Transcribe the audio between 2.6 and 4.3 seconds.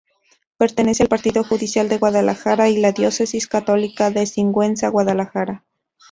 y a la diócesis católica de